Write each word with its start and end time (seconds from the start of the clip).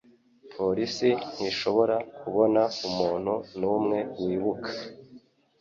Polisi 0.53 1.09
ntishobora 1.33 1.95
kubona 2.19 2.61
umuntu 2.89 3.33
numwe 3.59 3.99
wibuka 4.23 4.69